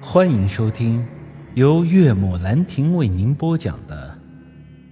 [0.00, 1.06] 欢迎收听
[1.54, 4.18] 由岳母兰亭为您播讲的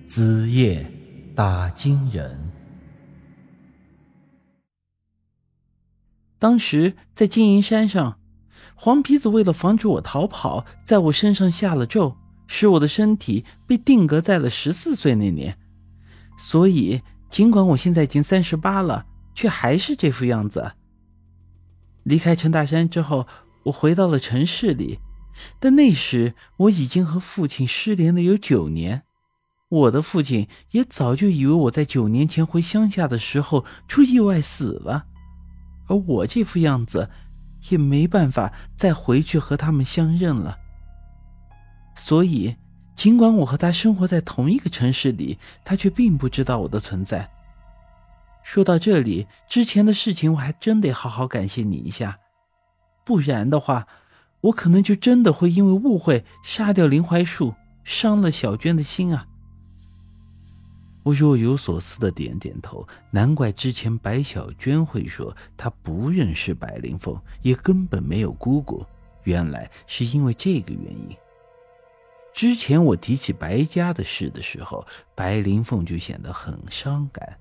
[0.08, 0.90] 《子夜
[1.34, 2.50] 打金人》。
[6.38, 8.18] 当时在金银山上，
[8.74, 12.16] 黄皮子为了防止我逃跑，在我身上下了咒，
[12.46, 15.58] 使我的身体被定格在了十四岁那年。
[16.38, 20.72] 所以，尽管我现在已经三十八了，却还是这副样子。
[22.04, 23.26] 离开陈大山之后，
[23.64, 25.00] 我回到了城市里，
[25.58, 29.02] 但那时我已经和父亲失联了有九年。
[29.68, 35.06] 我的父亲也早就以为我在九年前回乡下的时候出意外死了，
[35.88, 37.10] 而我这副样子
[37.70, 40.58] 也没办法再回去和他们相认了。
[41.96, 42.54] 所以，
[42.94, 47.28] 尽管我和他生活在同一个城市里，他却并不知道我的存在。
[48.44, 52.18] 说到这里，之前的事情我还真得好好感谢你一下，
[53.04, 53.86] 不然的话，
[54.40, 59.26] 我可能就真的会因为误会杀掉林槐树，伤了小娟的心啊！
[61.04, 68.84] 我若有所思的点点头，难怪之前白小娟会说她不认识白灵凤，也根本没有姑姑，
[69.24, 71.16] 原来是因为这个原因。
[72.32, 77.38] 之前我提起白家的事的时候，白灵凤就显得很伤感。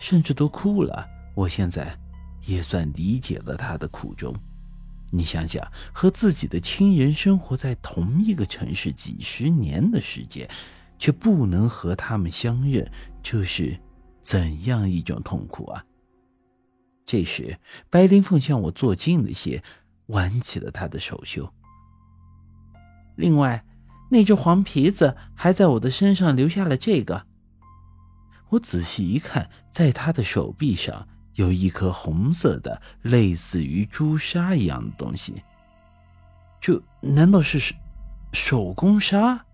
[0.00, 1.06] 甚至都哭了。
[1.36, 1.96] 我现在
[2.44, 4.34] 也算理解了他的苦衷。
[5.10, 10.48] 你想想，和自己的亲人生活在同一个城市几十年的时间，
[10.98, 12.90] 却不能和他们相认，
[13.22, 13.78] 这是
[14.20, 15.84] 怎样一种痛苦啊！
[17.04, 19.62] 这时，白灵凤向我坐近了些，
[20.06, 21.52] 挽起了他的手袖。
[23.14, 23.64] 另外，
[24.10, 27.26] 那只黄皮子还在我的身上留下了这个。
[28.50, 35.42] 我仔细一看，在他的手臂上有一颗红色的，类似于朱砂一样的东西。
[36.60, 37.74] 这难道是
[38.32, 39.46] 手工砂？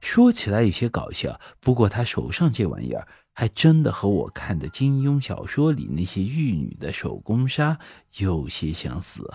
[0.00, 7.78] 说起来有些搞笑，不过他手上这玩意儿还真的和我看的金庸小说里那些玉女的手工砂
[8.18, 9.32] 有些相似。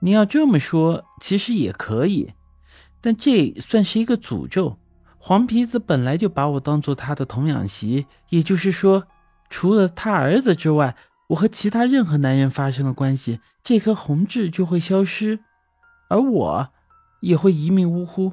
[0.00, 2.32] 你要这么说，其实也可以，
[3.00, 4.78] 但这算是一个诅咒。
[5.16, 9.06] 黄皮子本来就把我当做他的童养媳，也就是说，
[9.50, 10.96] 除了他儿子之外，
[11.28, 15.40] 我和其他任何男人发生了关系，这颗红痣就会消失，
[16.08, 16.68] 而我
[17.20, 18.32] 也会一命呜呼。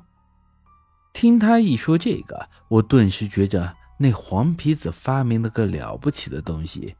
[1.14, 6.96] 听他一说这个，我顿时觉着那黄皮子发明了个了不起的东西。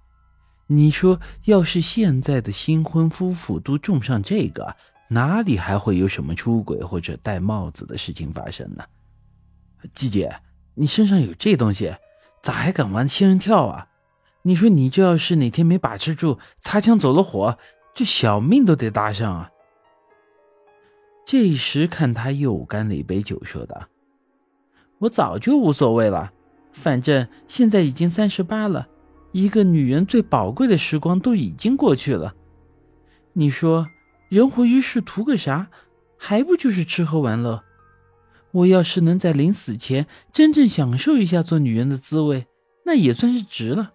[0.68, 4.76] 你说，要是现在的新婚夫妇都种上这个，
[5.10, 8.84] 哪里还会有什么出轨或者戴帽子的事情发生呢？
[9.94, 10.42] 季姐，
[10.74, 11.96] 你身上有这东西，
[12.42, 13.88] 咋还敢玩仙人跳啊？
[14.48, 17.58] 你说你这要是哪天没把持住，擦枪走了火，
[17.96, 19.50] 这小命都得搭上啊！
[21.26, 23.88] 这时看他又干了一杯酒，说道
[25.02, 26.32] ：“我早就无所谓了，
[26.72, 28.88] 反正现在已经三十八了，
[29.32, 32.36] 一个女人最宝贵的时光都已经过去了。
[33.34, 33.88] 你说
[34.30, 35.72] 人活于世图个啥？
[36.18, 37.64] 还不就是吃喝玩乐？”
[38.54, 42.46] 我要是能在临死前真正享受一下做女人的滋味，
[42.86, 43.94] 那也算是值了。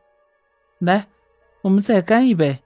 [0.80, 1.08] 来，
[1.60, 2.58] 我们再干一杯。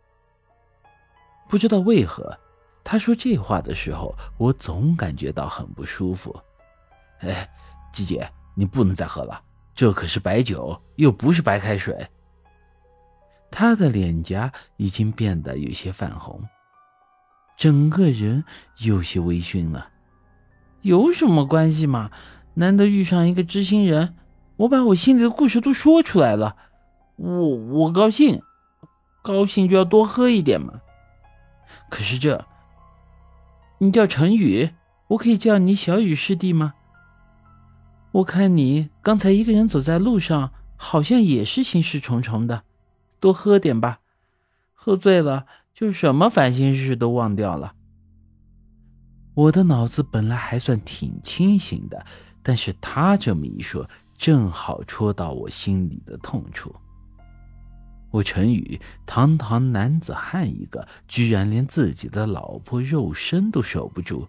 [1.48, 2.38] 不知道为何，
[2.84, 6.34] 他说这话的时候，我总感觉到很不舒服。
[7.18, 7.48] 哎，
[7.92, 9.42] 季姐，你不能再喝了，
[9.74, 12.06] 这可是白酒，又不是白开水。
[13.50, 16.40] 他的脸颊已经变得有些泛红，
[17.56, 18.44] 整个人
[18.78, 19.90] 有些微醺了。
[20.82, 22.12] 有什么关系嘛？
[22.54, 24.14] 难得遇上一个知心人，
[24.56, 26.56] 我把我心里的故事都说出来了，
[27.16, 28.42] 我我高兴，
[29.22, 30.80] 高兴就要多喝一点嘛。
[31.88, 32.44] 可是这，
[33.78, 34.70] 你叫陈宇，
[35.08, 36.74] 我可以叫你小雨师弟吗？
[38.12, 42.62] 我看你刚才一个人走在路上，好像也是心事重重的，
[43.18, 44.00] 多喝点吧，
[44.72, 47.74] 喝醉了就什么烦心事都忘掉了。
[49.34, 52.06] 我的脑子本来还算挺清醒的，
[52.42, 56.74] 但是他这么一说，正好戳到我心里的痛处。
[58.14, 64.28] 我陈宇堂堂男子汉一个，居然连自己的老婆肉身都守不住，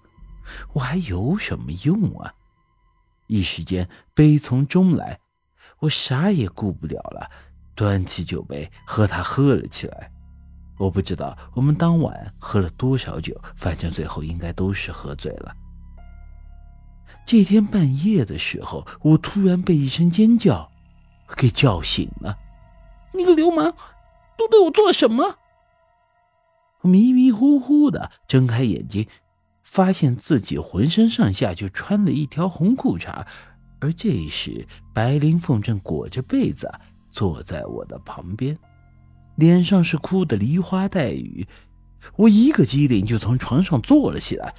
[0.74, 2.34] 我还有什么用啊？
[3.28, 5.20] 一时间悲从中来，
[5.82, 7.30] 我啥也顾不了了，
[7.76, 10.12] 端起酒杯和他喝了起来。
[10.80, 15.56] 我不知道我们当晚喝了多少酒，反正最后应该都是喝醉了。
[17.24, 20.72] 这天半夜的时候，我突然被一声尖叫
[21.38, 22.36] 给叫醒了。
[23.16, 23.74] 你个流氓，
[24.38, 25.38] 都对我做什么？
[26.82, 29.08] 迷迷糊糊的睁开眼睛，
[29.64, 33.26] 发现自己浑身上下就穿了一条红裤衩，
[33.80, 36.72] 而这时白灵凤正裹着被子
[37.10, 38.58] 坐在我的旁边，
[39.36, 41.48] 脸上是哭的梨花带雨。
[42.18, 44.54] 我一个机灵就从床上坐了起来，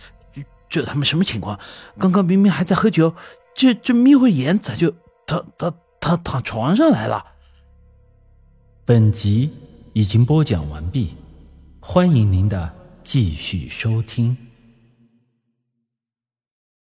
[0.69, 1.56] 这他妈什么情况？
[1.97, 3.14] 刚刚明明还在喝酒，
[3.55, 4.93] 这这眯会眼咋就
[5.26, 7.25] 躺躺躺躺床上来了？
[8.88, 9.50] 本集
[9.94, 11.09] 已经播讲完毕，
[11.81, 12.73] 欢迎您的
[13.03, 14.45] 继续收听。